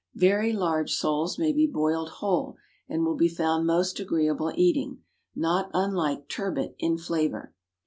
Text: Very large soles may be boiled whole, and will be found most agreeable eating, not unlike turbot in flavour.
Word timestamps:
Very 0.15 0.51
large 0.51 0.95
soles 0.95 1.37
may 1.37 1.53
be 1.53 1.67
boiled 1.67 2.09
whole, 2.09 2.55
and 2.89 3.05
will 3.05 3.13
be 3.15 3.27
found 3.27 3.67
most 3.67 3.99
agreeable 3.99 4.51
eating, 4.55 5.03
not 5.35 5.69
unlike 5.75 6.27
turbot 6.27 6.73
in 6.79 6.97
flavour. 6.97 7.53